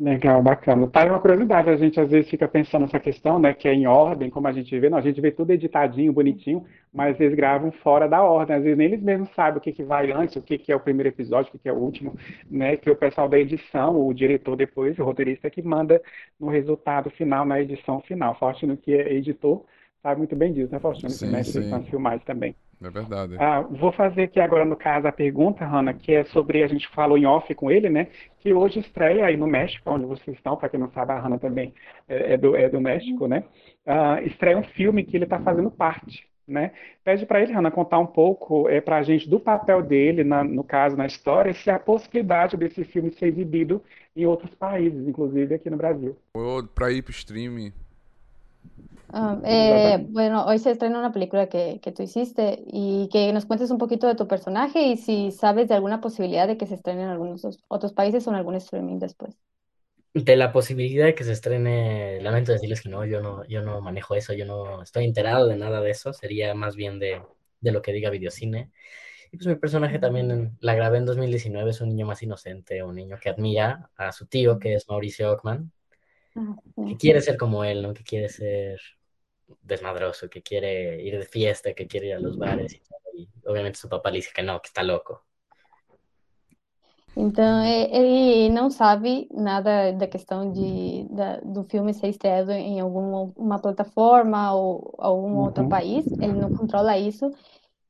[0.00, 0.86] Legal, bacana.
[0.86, 3.74] Tá aí uma curiosidade, a gente às vezes fica pensando nessa questão, né, que é
[3.74, 7.34] em ordem, como a gente vê, não, a gente vê tudo editadinho, bonitinho, mas eles
[7.34, 10.36] gravam fora da ordem, às vezes nem eles mesmos sabem o que, que vai antes,
[10.36, 12.14] o que, que é o primeiro episódio, o que, que é o último,
[12.48, 16.00] né, que o pessoal da edição, o diretor depois, o roteirista que manda
[16.38, 18.36] no resultado final, na edição final.
[18.36, 19.64] Faustino, que é editor,
[20.00, 22.54] sabe muito bem disso, né, Faustino, sim, que mexe com as filmagens também.
[22.82, 23.36] É verdade.
[23.38, 26.86] Ah, vou fazer aqui agora, no caso, a pergunta, Hanna, que é sobre, a gente
[26.88, 28.06] falou em off com ele, né?
[28.38, 31.38] Que hoje estreia aí no México, onde vocês estão, para quem não sabe, a Hanna
[31.38, 31.74] também
[32.08, 33.42] é, é do, é do México, né?
[33.84, 36.70] Ah, estreia um filme que ele está fazendo parte, né?
[37.02, 40.44] Pede para ele, Hanna, contar um pouco é, para a gente do papel dele, na,
[40.44, 43.82] no caso, na história, se há possibilidade desse filme ser exibido
[44.14, 46.16] em outros países, inclusive aqui no Brasil.
[46.74, 47.72] Para ir para o streaming.
[49.10, 53.46] Ah, eh, bueno, hoy se estrena una película que, que tú hiciste y que nos
[53.46, 56.74] cuentes un poquito de tu personaje y si sabes de alguna posibilidad de que se
[56.74, 59.38] estrene en algunos otros países o en algún streaming después.
[60.14, 63.80] De la posibilidad de que se estrene, lamento decirles que no, yo no, yo no
[63.80, 67.22] manejo eso, yo no estoy enterado de nada de eso, sería más bien de,
[67.60, 68.72] de lo que diga Videocine.
[69.32, 72.96] Y pues mi personaje también la grabé en 2019, es un niño más inocente, un
[72.96, 75.72] niño que admira a su tío, que es Mauricio Ockman,
[76.36, 77.94] Ah, que quiere ser como él, ¿no?
[77.94, 78.80] Que quiere ser
[79.62, 82.98] desmadroso, que quiere ir de fiesta, que quiere ir a los bares y todo.
[83.14, 85.26] Y obviamente su papá le dice que no, que está loco.
[87.20, 93.32] Então, ele não sabe nada da questão de, da- do filme ser estreado em alguma
[93.36, 95.66] uma plataforma ou algum outro Uhum.
[95.66, 97.28] país, ele não controla isso.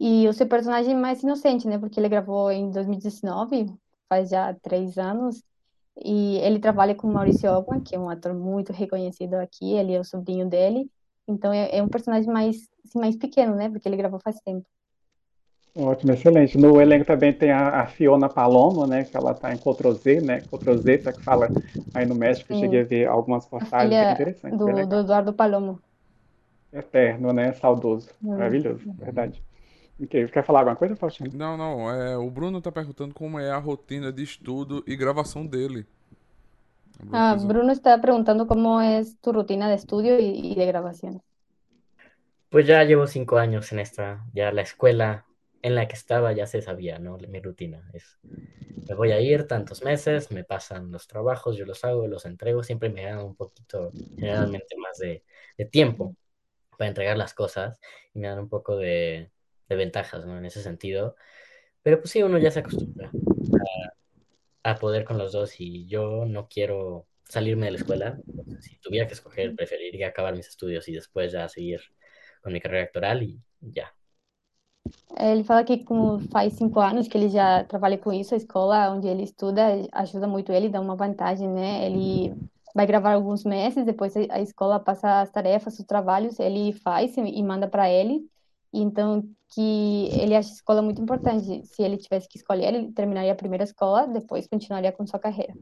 [0.00, 1.78] E o seu personagem é mais inocente, né?
[1.78, 3.66] Porque ele gravou em 2019,
[4.08, 5.42] faz já três anos,
[6.04, 10.00] e ele trabalha com Maurício Ogman, que é um ator muito reconhecido aqui, ele é
[10.00, 10.90] o sobrinho dele.
[11.28, 13.68] Então, é, é um personagem mais, assim, mais pequeno, né?
[13.68, 14.66] Porque ele gravou faz tempo.
[15.76, 16.58] Ótimo, excelente.
[16.58, 19.04] No elenco também tem a, a Fiona Palomo, né?
[19.04, 20.40] Que ela está em Cotrozê, né?
[20.50, 21.48] Cotrozeta, que fala
[21.94, 22.52] aí no México.
[22.52, 22.60] Sim.
[22.60, 24.96] cheguei a ver algumas postagens, bem filha interessante, bem do, do.
[24.96, 25.78] Eduardo Palomo.
[26.72, 27.52] Eterno, né?
[27.52, 28.08] Saudoso.
[28.22, 28.30] Hum.
[28.30, 29.42] Maravilhoso, verdade.
[30.02, 31.30] Ok, quer falar alguma coisa, Faustino?
[31.34, 31.90] Não, não.
[31.90, 35.86] É, o Bruno tá perguntando como é a rotina de estudo e gravação dele.
[37.12, 41.22] Ah, Bruno está preguntando cómo es tu rutina de estudio y, y de grabación.
[42.50, 45.26] Pues ya llevo cinco años en esta, ya la escuela
[45.62, 47.18] en la que estaba ya se sabía, ¿no?
[47.18, 48.18] Mi rutina es,
[48.88, 52.62] me voy a ir tantos meses, me pasan los trabajos, yo los hago, los entrego,
[52.62, 55.24] siempre me dan un poquito, generalmente más de,
[55.58, 56.16] de tiempo
[56.78, 57.80] para entregar las cosas
[58.14, 59.30] y me dan un poco de,
[59.68, 60.38] de ventajas, ¿no?
[60.38, 61.16] En ese sentido.
[61.82, 63.16] Pero pues sí, uno ya se acostumbra
[63.58, 63.94] a,
[64.70, 68.18] a poder con los dos y yo no quiero salirme de la escuela.
[68.60, 71.80] Si tuviera que escoger, preferiría acabar mis estudios y después ya seguir
[72.42, 73.94] con mi carreira actoral e já.
[75.16, 78.90] Ele fala que como faz cinco anos que ele já trabalha com isso, a escola
[78.90, 81.84] onde ele estuda ajuda muito ele, dá uma vantagem, né?
[81.86, 82.34] Ele
[82.74, 87.42] vai gravar alguns meses, depois a escola passa as tarefas, os trabalhos, ele faz e
[87.42, 88.26] manda para ele.
[88.72, 89.24] Então,
[89.54, 91.66] que ele acha a escola muito importante.
[91.66, 95.54] Se ele tivesse que escolher, ele terminaria a primeira escola, depois continuaria com sua carreira.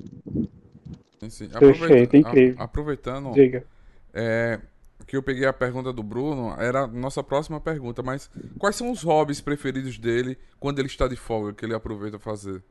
[1.29, 1.49] Sim.
[1.49, 2.57] Perfeito, incrível.
[2.59, 3.65] aproveitando, Diga.
[4.13, 4.61] é,
[5.07, 8.91] que eu peguei a pergunta do Bruno, era a nossa próxima pergunta, mas quais são
[8.91, 12.63] os hobbies preferidos dele quando ele está de folga, que ele aproveita fazer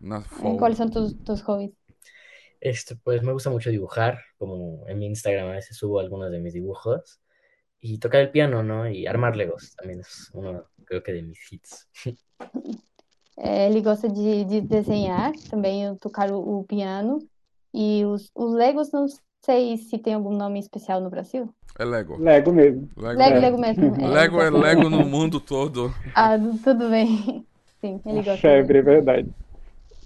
[0.00, 0.58] na folga?
[0.58, 1.72] Quais são tus, tus hobbies?
[2.60, 6.38] Este, pues me gusta mucho dibujar, como en mi Instagram a veces subo algunos de
[6.38, 7.20] mis dibujos
[7.82, 8.88] y tocar el piano, ¿no?
[8.88, 11.88] Y armar Legos también es uno, creo que de mis hits.
[13.36, 17.18] É, ele gosta de, de desenhar, também tocar o, o piano.
[17.74, 19.06] E os, os Legos, não
[19.44, 21.52] sei se tem algum nome especial no Brasil.
[21.78, 22.18] É Lego.
[22.18, 22.88] Lego mesmo.
[22.96, 23.40] Lego, Lego, É.
[23.40, 23.84] Lego mesmo.
[23.96, 25.92] É, Lego é Lego no mundo todo.
[26.14, 27.44] Ah, tudo bem.
[27.80, 28.36] Sim, ele gosta.
[28.36, 29.28] Febre, é verdade.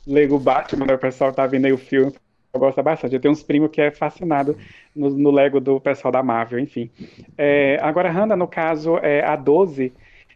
[0.06, 2.14] Lego Batman, o pessoal tá vendo aí o filme.
[2.56, 3.14] Eu gosto bastante.
[3.14, 4.56] Eu tenho uns primos que é fascinado
[4.94, 6.90] no, no Lego do pessoal da Marvel, enfim.
[7.36, 9.92] É, agora, Hanna, no caso, é, a 12,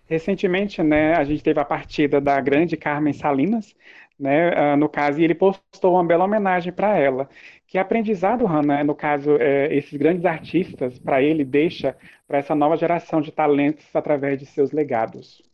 [0.08, 3.74] recentemente, né, a gente teve a partida da grande Carmen Salinas,
[4.18, 7.28] né, ah, no caso, e ele postou uma bela homenagem para ela.
[7.66, 12.76] Que aprendizado, Hanna, no caso, é, esses grandes artistas, para ele, deixa para essa nova
[12.76, 15.49] geração de talentos através de seus legados.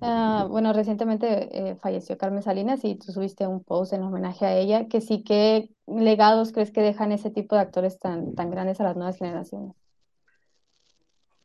[0.00, 4.56] Ah, bueno, recientemente eh, falleció Carmen Salinas y tú subiste un post en homenaje a
[4.56, 8.80] ella, que sí, ¿qué legados crees que dejan ese tipo de actores tan, tan grandes
[8.80, 9.74] a las nuevas generaciones?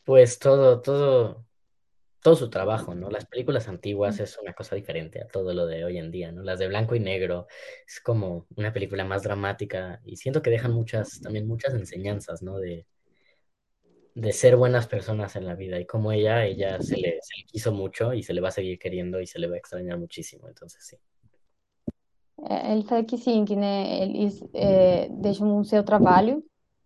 [0.03, 1.45] Pues todo, todo,
[2.21, 3.09] todo su trabajo, ¿no?
[3.09, 6.43] Las películas antiguas es una cosa diferente a todo lo de hoy en día, ¿no?
[6.43, 7.47] Las de blanco y negro
[7.87, 12.59] es como una película más dramática y siento que dejan muchas, también muchas enseñanzas, ¿no?
[12.59, 12.85] De,
[14.15, 17.45] de ser buenas personas en la vida y como ella, ella se le, se le
[17.45, 19.97] quiso mucho y se le va a seguir queriendo y se le va a extrañar
[19.97, 20.97] muchísimo, entonces sí.
[22.37, 26.43] Ele fala que sim, que né, eles é, deixam o seu trabalho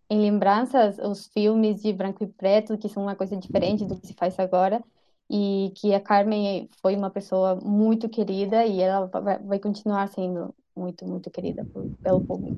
[0.10, 4.08] em lembranças, os filmes de branco e preto, que são uma coisa diferente do que
[4.08, 4.82] se faz agora,
[5.30, 10.56] e que a Carmen foi uma pessoa muito querida e ela vai, vai continuar sendo
[10.76, 12.58] muito, muito querida por- pelo público.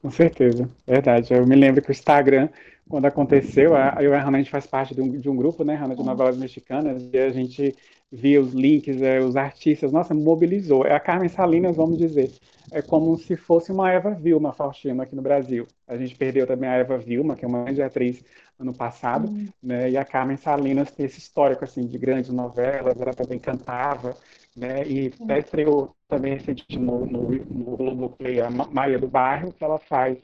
[0.00, 1.34] Com certeza, verdade.
[1.34, 2.48] Eu me lembro que o Instagram
[2.88, 5.64] quando aconteceu, eu e a Hannah, a gente faz parte de um, de um grupo,
[5.64, 7.74] né, Hannah, de novelas mexicanas, e a gente
[8.10, 10.84] via os links, é, os artistas, nossa, mobilizou.
[10.84, 12.32] É a Carmen Salinas, vamos dizer,
[12.70, 15.66] é como se fosse uma Eva Vilma Faustino aqui no Brasil.
[15.86, 18.24] A gente perdeu também a Eva Vilma, que é uma grande atriz
[18.58, 19.48] ano passado, uhum.
[19.62, 19.90] né?
[19.90, 24.16] E a Carmen Salinas tem esse histórico assim de grandes novelas, ela também cantava,
[24.56, 24.86] né?
[24.86, 25.24] E uhum.
[25.24, 30.18] até estreou também recentemente no, no, no Globoplay a Maria do Bairro, que ela faz,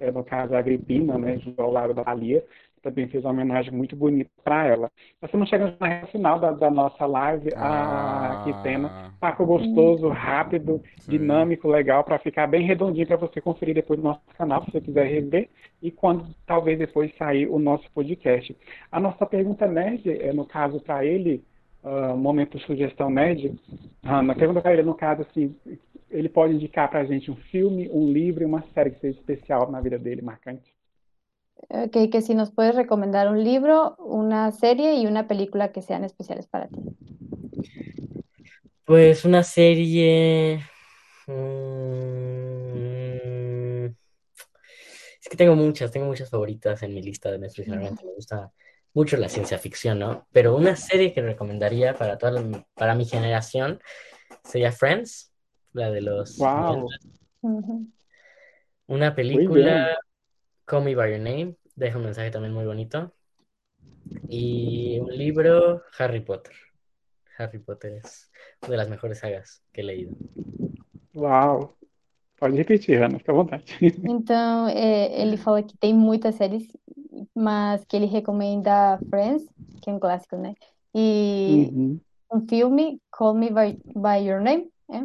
[0.00, 1.40] é, no caso a Agripina, né?
[1.56, 2.44] Ao lado da Thalia,
[2.82, 4.90] também fez uma homenagem muito bonita para ela.
[5.20, 10.08] Nós estamos chegando na reta final da, da, nossa live, ah, aqui tema, papo gostoso,
[10.08, 11.12] rápido, sim.
[11.12, 14.80] dinâmico, legal, para ficar bem redondinho para você conferir depois no nosso canal, se você
[14.80, 15.48] quiser rever,
[15.82, 18.56] e quando talvez depois sair o nosso podcast.
[18.90, 21.42] A nossa pergunta nerd, é, no caso para ele,
[21.82, 23.54] uh, momento sugestão nerd,
[24.02, 25.54] Ana, pergunta para ele, no caso, assim,
[26.10, 29.18] ele pode indicar para a gente um filme, um livro e uma série que seja
[29.18, 30.74] especial na vida dele, marcante.
[31.68, 36.04] Okay, que si nos puedes recomendar un libro, una serie y una película que sean
[36.04, 36.80] especiales para ti.
[38.84, 40.60] Pues una serie.
[41.26, 41.78] Mm,
[43.86, 47.68] es que tengo muchas, tengo muchas favoritas en mi lista de Netflix.
[47.68, 48.50] Realmente me gusta
[48.94, 50.26] mucho la ciencia ficción, ¿no?
[50.32, 52.42] Pero una serie que recomendaría para toda
[52.74, 53.80] para mi generación
[54.44, 55.27] sería Friends,
[55.72, 56.38] la de los.
[56.38, 56.88] Wow.
[58.86, 59.98] Una película
[60.64, 63.12] Call Me By Your Name, deja un mensaje también muy bonito.
[64.28, 66.54] Y un libro, Harry Potter.
[67.38, 68.30] Harry Potter es
[68.62, 70.12] una de las mejores sagas que he leído.
[71.14, 71.76] Uau!
[72.38, 73.64] Pode repetir, Ana, fica à vontade.
[73.80, 76.68] Então, é, ele falou que tem muitas séries,
[77.34, 79.44] mas que ele recomenda Friends,
[79.82, 80.54] que é um clássico, né?
[80.94, 82.00] E uhum.
[82.32, 85.02] um filme, Call Me By, By Your Name, é?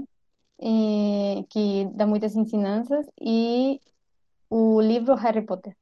[0.65, 3.81] E, que dá muitas ensinanças, e
[4.49, 5.75] o livro Harry Potter.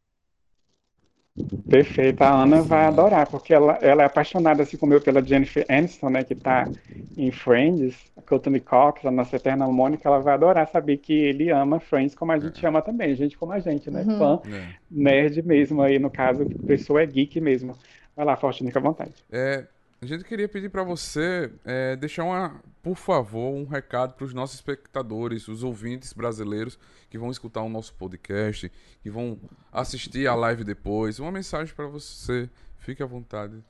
[1.70, 5.66] Perfeito, a Ana vai adorar, porque ela, ela é apaixonada, assim como eu, pela Jennifer
[5.70, 6.68] Aniston, né, que está
[7.16, 11.50] em Friends, a Courtney Cox, a nossa eterna Mônica, ela vai adorar saber que ele
[11.50, 12.68] ama Friends como a gente é.
[12.68, 14.18] ama também, gente como a gente, né, uhum.
[14.18, 14.68] fã, é.
[14.90, 17.78] nerd mesmo, aí no caso, pessoa é geek mesmo.
[18.16, 19.14] Vai lá, Faustino, fica à vontade.
[19.32, 19.66] É,
[20.04, 24.34] a gente queria pedir para você é, deixar, uma, por favor, um recado para os
[24.34, 28.72] nossos espectadores, os ouvintes brasileiros que vão escutar o nosso podcast,
[29.04, 29.38] que vão
[29.72, 31.20] assistir a live depois.
[31.20, 33.64] Uma mensagem para você, fique à vontade.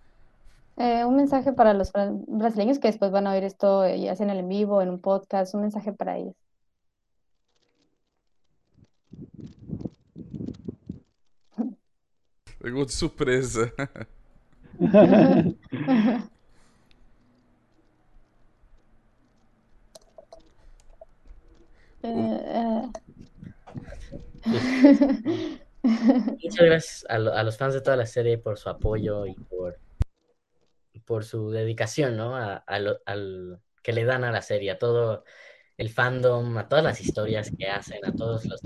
[0.78, 1.92] É, um mensagem para os
[2.30, 5.60] brasileiros que depois vão ouvir isto e hacen el en vivo, em um podcast, um
[5.60, 6.34] mensagem para eles.
[12.58, 13.74] Pegou de surpresa.
[25.84, 29.80] Muchas gracias a, a, los fans de toda la serie por su apoyo y por,
[31.06, 32.38] por su dedicación, ¿no?
[32.80, 35.24] Lo, al que le dan a la serie, a todo
[35.78, 38.62] el fandom, a todas las historias que hacen, a todos los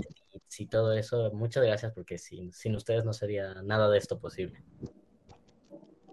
[0.58, 1.30] y todo eso.
[1.32, 4.62] Muchas gracias porque sin, sin ustedes no sería nada de esto posible.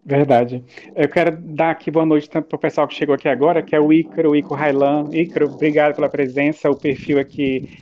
[0.06, 0.66] Verdade.
[0.96, 3.80] Eu quero dar aqui boa noite para o pessoal que chegou aqui agora, que é
[3.80, 5.08] o Ícaro, o Ico Railan.
[5.14, 6.70] Ícaro, obrigado pela presença.
[6.70, 7.80] O perfil aqui,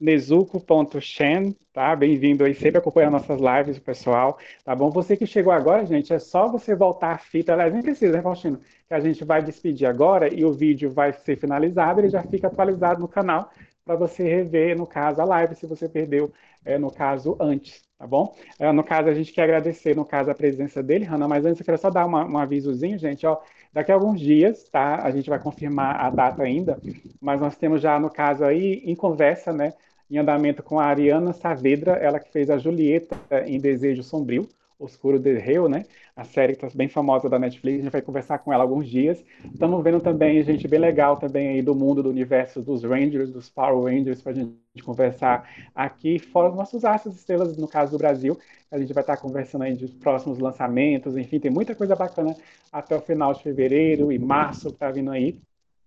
[0.00, 1.94] reinezuko.shen, tá?
[1.94, 4.90] Bem-vindo aí, sempre acompanhando nossas lives, pessoal, tá bom?
[4.90, 8.22] Você que chegou agora, gente, é só você voltar a fita, aliás, nem precisa, né,
[8.22, 8.58] Faustino?
[8.88, 12.48] Que a gente vai despedir agora e o vídeo vai ser finalizado, ele já fica
[12.48, 13.48] atualizado no canal
[13.84, 16.30] para você rever, no caso, a live, se você perdeu,
[16.68, 18.36] é, no caso, antes, tá bom?
[18.58, 21.58] É, no caso, a gente quer agradecer, no caso, a presença dele, Hanna, mas antes
[21.58, 23.40] eu quero só dar uma, um avisozinho, gente, ó,
[23.72, 25.02] daqui a alguns dias, tá?
[25.02, 26.78] A gente vai confirmar a data ainda,
[27.20, 29.72] mas nós temos já, no caso aí, em conversa, né,
[30.10, 34.46] em andamento com a Ariana Saavedra, ela que fez a Julieta em Desejo Sombrio,
[34.78, 35.84] Oscuro de Rio, né?
[36.14, 38.88] A série que está bem famosa da Netflix, a gente vai conversar com ela alguns
[38.88, 39.24] dias.
[39.52, 43.48] Estamos vendo também gente bem legal também aí do mundo, do universo dos Rangers, dos
[43.48, 47.98] Power Rangers, para a gente conversar aqui, fora os nossos astros estrelas, no caso do
[47.98, 48.38] Brasil.
[48.70, 52.36] A gente vai estar conversando aí de próximos lançamentos, enfim, tem muita coisa bacana
[52.72, 55.40] até o final de fevereiro e março que está vindo aí.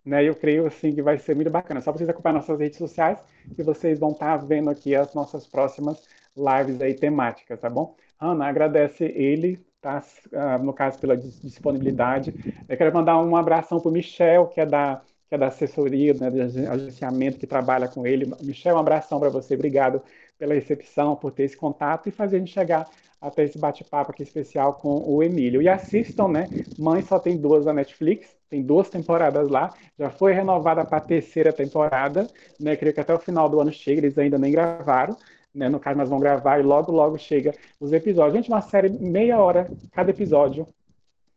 [0.03, 1.79] Né, eu creio assim que vai ser muito bacana.
[1.79, 3.19] Só vocês acompanhar nossas redes sociais
[3.55, 6.01] que vocês vão estar vendo aqui as nossas próximas
[6.35, 7.95] lives aí temáticas, tá bom?
[8.21, 10.03] Ana, agradece ele, tá?
[10.31, 12.33] Uh, no caso, pela disponibilidade.
[12.69, 16.13] Eu quero mandar um abração para o Michel, que é da, que é da assessoria,
[16.13, 18.31] né, de agenciamento, que trabalha com ele.
[18.41, 19.55] Michel, um abração para você.
[19.55, 20.03] Obrigado
[20.37, 22.87] pela recepção, por ter esse contato e fazer a gente chegar
[23.19, 25.61] até esse bate-papo aqui especial com o Emílio.
[25.61, 26.47] E assistam, né?
[26.77, 31.01] Mãe só tem duas da Netflix, tem duas temporadas lá, já foi renovada para a
[31.01, 32.27] terceira temporada,
[32.59, 32.75] né?
[32.75, 35.15] Creio que até o final do ano chega, eles ainda nem gravaram.
[35.53, 35.69] Né?
[35.69, 38.35] No caso, nós vamos gravar e logo, logo chega os episódios.
[38.35, 40.67] Gente, uma série meia hora cada episódio.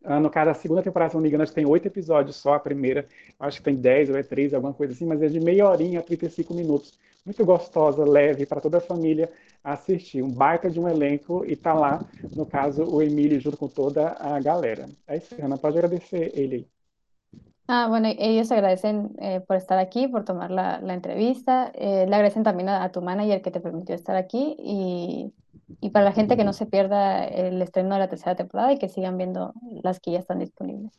[0.03, 2.61] Uh, no caso, a segunda temporada, se não me engano, tem oito episódios só, a
[2.61, 3.07] primeira,
[3.41, 6.01] acho que tem dez ou é três, alguma coisa assim, mas é de meia horinha
[6.01, 6.93] a 35 minutos.
[7.25, 9.31] Muito gostosa, leve, para toda a família
[9.63, 10.23] assistir.
[10.23, 12.05] Um baita de um elenco e tá lá,
[12.37, 14.87] no caso, o Emílio junto com toda a galera.
[15.09, 16.67] É isso, Ana, pode agradecer ele aí.
[17.67, 21.73] Ah, bueno, ellos agradecen eh, por estar aquí, por tomar la, la entrevista.
[21.75, 25.33] Eh, le agradecen también a, a, tu manager que te permitió estar aquí y,
[25.81, 28.79] y, para la gente que no se pierda el estreno de la tercera temporada y
[28.79, 30.93] que sigan viendo las que ya están disponibles.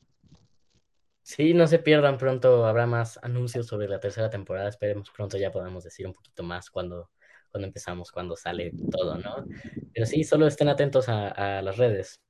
[1.22, 4.70] Sí, no se pierdan pronto, habrá más anuncios sobre la tercera temporada.
[4.70, 7.12] Esperemos pronto ya podamos decir un poquito más cuando,
[7.52, 9.46] cuando empezamos, cuando sale todo, ¿no?
[9.94, 11.28] Pero sí, solo estén atentos a,
[11.60, 12.22] a las redes.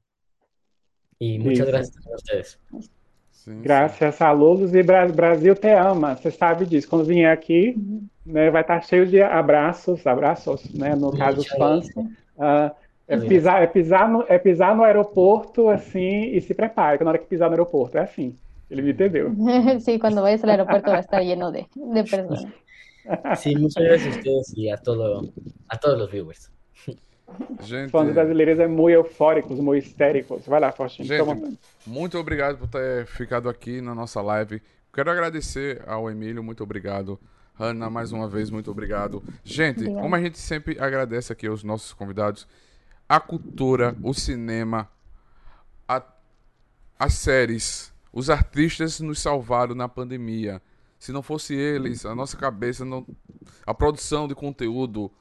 [1.19, 1.71] Y muchas sí.
[1.71, 2.59] gracias a ustedes.
[3.45, 4.23] Sim, Graças sim.
[4.23, 6.89] a Lulus e Brasil te ama, você sabe disso.
[6.89, 8.07] Quando vier aqui, uhum.
[8.25, 11.87] né, vai estar cheio de abraços, abraços, né, no caso os fãs.
[11.95, 12.73] Uh,
[13.07, 17.11] é pisar, é, pisar no, é pisar no aeroporto assim e se prepare, que na
[17.11, 18.35] hora que pisar no aeroporto, é assim.
[18.67, 19.31] Ele me entendeu.
[19.79, 22.45] sí, quando vayas ao aeroporto vai estar lleno de, de pessoas.
[23.37, 25.29] Sí, muchas gracias a ustedes y a, todo,
[25.69, 26.51] a todos los viewers.
[27.61, 27.91] Gente...
[27.91, 30.45] Fãs brasileiros é muito eufóricos, muito histéricos.
[30.45, 31.07] Vai lá, Faustinho.
[31.07, 31.57] Gente, toma.
[31.85, 34.61] muito obrigado por ter ficado aqui na nossa live.
[34.93, 37.19] Quero agradecer ao Emílio, muito obrigado.
[37.59, 39.23] Ana, mais uma vez, muito obrigado.
[39.43, 40.01] Gente, obrigado.
[40.01, 42.47] como a gente sempre agradece aqui aos nossos convidados,
[43.07, 44.89] a cultura, o cinema,
[45.87, 46.03] a,
[46.99, 50.61] as séries, os artistas nos salvaram na pandemia.
[50.97, 53.05] Se não fosse eles, a nossa cabeça, não,
[53.65, 55.11] a produção de conteúdo,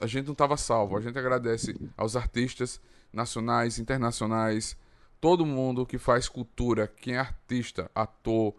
[0.00, 0.96] a gente não estava salvo.
[0.96, 2.80] A gente agradece aos artistas
[3.12, 4.76] nacionais, internacionais,
[5.20, 8.54] todo mundo que faz cultura, quem é artista, ator,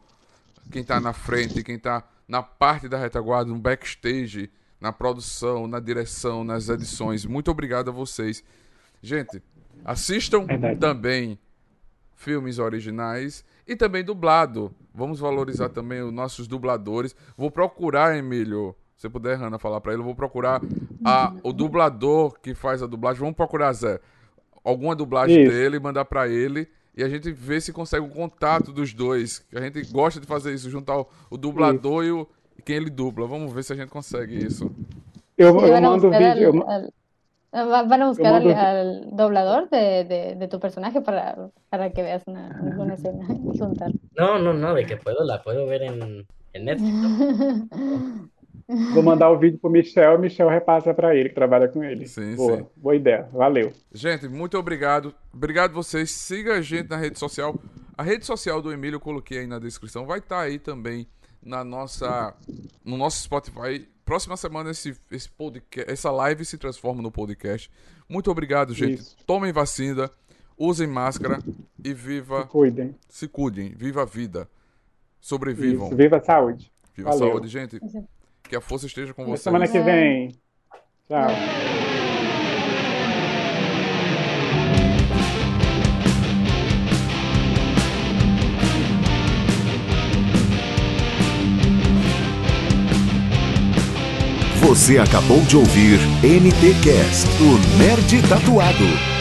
[0.72, 5.80] quem está na frente, quem está na parte da retaguarda, no backstage, na produção, na
[5.80, 7.26] direção, nas edições.
[7.26, 8.44] Muito obrigado a vocês.
[9.02, 9.42] Gente,
[9.86, 10.80] assistam Verdade.
[10.80, 11.40] também
[12.16, 14.74] filmes originais e também dublado.
[14.94, 17.16] Vamos valorizar também os nossos dubladores.
[17.38, 20.60] Vou procurar, Emílio, se puder, Hanna, falar para ele, eu vou procurar
[21.06, 23.20] a, o dublador que faz a dublagem.
[23.20, 24.00] Vamos procurar, Zé,
[24.64, 25.52] alguma dublagem isso.
[25.52, 29.46] dele, mandar para ele e a gente vê se consegue o um contato dos dois.
[29.56, 32.28] A gente gosta de fazer isso, juntar o, o dublador e, o,
[32.58, 33.28] e quem ele dubla.
[33.28, 34.72] Vamos ver se a gente consegue isso.
[35.38, 36.56] Eu, eu mando vídeo.
[36.56, 36.92] Eu...
[37.54, 42.24] Van a buscar al, al, doblador de, de, de, tu personaje para, para que veas
[42.28, 43.90] una, alguna escena y juntar.
[44.18, 48.30] No, no, no, de que puedo, la puedo ver en, en Netflix.
[48.68, 52.06] Vou mandar o vídeo pro Michel, o Michel repassa para ele, que trabalha com ele.
[52.06, 52.66] Sim, boa, sim.
[52.76, 53.30] boa ideia.
[53.32, 53.72] Valeu.
[53.94, 55.16] Gente, muito obrigado.
[55.34, 56.12] Obrigado vocês.
[56.12, 57.56] Siga a gente na rede social.
[57.98, 60.06] A rede social do Emílio eu coloquei aí na descrição.
[60.06, 61.08] Vai estar tá aí também
[61.42, 62.36] na nossa
[62.84, 63.88] no nosso Spotify.
[64.04, 67.72] Próxima semana esse, esse podcast, essa live se transforma no podcast.
[68.08, 69.00] Muito obrigado, gente.
[69.00, 69.18] Isso.
[69.26, 70.12] Tomem vacina,
[70.58, 71.40] usem máscara
[71.84, 72.42] e viva.
[72.42, 72.96] Se cuidem.
[73.08, 73.74] Se cuidem.
[73.76, 74.50] Viva a vida.
[75.22, 75.88] Sobrevivam.
[75.88, 75.96] Isso.
[75.96, 76.72] Viva a saúde.
[76.94, 77.28] Viva Valeu.
[77.28, 77.80] a saúde, gente.
[78.48, 79.42] Que a força esteja com vocês.
[79.42, 80.30] Semana que vem.
[81.08, 81.28] Tchau.
[94.62, 99.17] Você acabou de ouvir NTcast, o Nerd Tatuado.